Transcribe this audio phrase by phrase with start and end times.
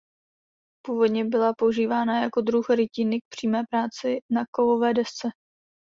[0.85, 5.27] Původně byla používána jako druh rytiny k přímé práci na kovové desce.